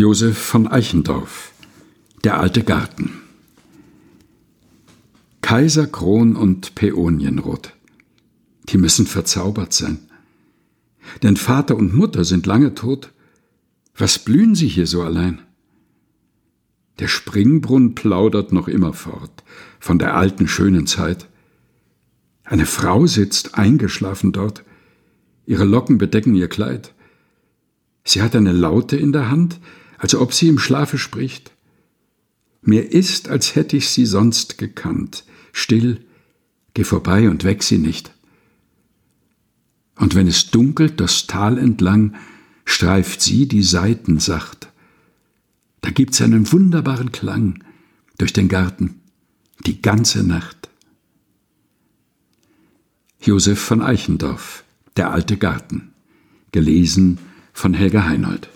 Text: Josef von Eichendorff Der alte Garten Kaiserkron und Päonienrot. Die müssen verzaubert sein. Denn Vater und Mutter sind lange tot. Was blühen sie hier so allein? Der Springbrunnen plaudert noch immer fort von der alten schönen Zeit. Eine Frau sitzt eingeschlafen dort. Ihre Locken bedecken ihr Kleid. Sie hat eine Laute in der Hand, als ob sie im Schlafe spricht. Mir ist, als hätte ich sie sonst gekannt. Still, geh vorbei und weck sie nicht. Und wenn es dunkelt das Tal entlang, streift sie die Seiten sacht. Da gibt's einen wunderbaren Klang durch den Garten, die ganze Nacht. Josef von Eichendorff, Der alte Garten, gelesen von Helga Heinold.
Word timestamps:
Josef 0.00 0.38
von 0.38 0.66
Eichendorff 0.66 1.52
Der 2.24 2.40
alte 2.40 2.64
Garten 2.64 3.20
Kaiserkron 5.42 6.36
und 6.36 6.74
Päonienrot. 6.74 7.74
Die 8.70 8.78
müssen 8.78 9.04
verzaubert 9.04 9.74
sein. 9.74 9.98
Denn 11.22 11.36
Vater 11.36 11.76
und 11.76 11.92
Mutter 11.92 12.24
sind 12.24 12.46
lange 12.46 12.74
tot. 12.74 13.12
Was 13.94 14.18
blühen 14.18 14.54
sie 14.54 14.68
hier 14.68 14.86
so 14.86 15.02
allein? 15.02 15.42
Der 16.98 17.08
Springbrunnen 17.08 17.94
plaudert 17.94 18.54
noch 18.54 18.68
immer 18.68 18.94
fort 18.94 19.44
von 19.80 19.98
der 19.98 20.16
alten 20.16 20.48
schönen 20.48 20.86
Zeit. 20.86 21.28
Eine 22.44 22.64
Frau 22.64 23.06
sitzt 23.06 23.54
eingeschlafen 23.54 24.32
dort. 24.32 24.64
Ihre 25.44 25.64
Locken 25.64 25.98
bedecken 25.98 26.34
ihr 26.34 26.48
Kleid. 26.48 26.94
Sie 28.02 28.22
hat 28.22 28.34
eine 28.34 28.52
Laute 28.52 28.96
in 28.96 29.12
der 29.12 29.28
Hand, 29.30 29.60
als 30.00 30.14
ob 30.14 30.32
sie 30.32 30.48
im 30.48 30.58
Schlafe 30.58 30.96
spricht. 30.96 31.52
Mir 32.62 32.90
ist, 32.90 33.28
als 33.28 33.54
hätte 33.54 33.76
ich 33.76 33.90
sie 33.90 34.06
sonst 34.06 34.56
gekannt. 34.56 35.24
Still, 35.52 36.00
geh 36.72 36.84
vorbei 36.84 37.28
und 37.28 37.44
weck 37.44 37.62
sie 37.62 37.76
nicht. 37.76 38.10
Und 39.96 40.14
wenn 40.14 40.26
es 40.26 40.50
dunkelt 40.50 41.00
das 41.00 41.26
Tal 41.26 41.58
entlang, 41.58 42.16
streift 42.64 43.20
sie 43.20 43.46
die 43.46 43.62
Seiten 43.62 44.18
sacht. 44.18 44.70
Da 45.82 45.90
gibt's 45.90 46.22
einen 46.22 46.50
wunderbaren 46.50 47.12
Klang 47.12 47.62
durch 48.16 48.32
den 48.32 48.48
Garten, 48.48 49.00
die 49.66 49.82
ganze 49.82 50.26
Nacht. 50.26 50.70
Josef 53.20 53.60
von 53.60 53.82
Eichendorff, 53.82 54.64
Der 54.96 55.10
alte 55.10 55.36
Garten, 55.36 55.92
gelesen 56.52 57.18
von 57.52 57.74
Helga 57.74 58.06
Heinold. 58.06 58.48